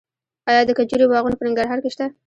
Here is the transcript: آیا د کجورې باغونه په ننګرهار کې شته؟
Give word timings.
آیا 0.49 0.61
د 0.65 0.71
کجورې 0.77 1.05
باغونه 1.11 1.35
په 1.37 1.43
ننګرهار 1.45 1.79
کې 1.83 1.89
شته؟ 1.93 2.05